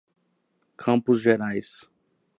[0.77, 1.85] Campos Gerais